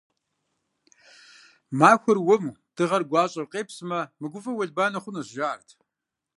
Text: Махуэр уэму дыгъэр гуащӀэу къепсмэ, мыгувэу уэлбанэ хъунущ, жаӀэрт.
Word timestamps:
Махуэр 1.77 2.17
уэму 2.25 2.53
дыгъэр 2.75 3.03
гуащӀэу 3.09 3.49
къепсмэ, 3.51 3.99
мыгувэу 4.19 4.55
уэлбанэ 4.57 4.99
хъунущ, 5.03 5.27
жаӀэрт. 5.35 5.69